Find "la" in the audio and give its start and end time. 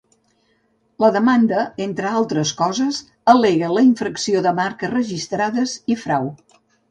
1.03-1.09, 3.75-3.83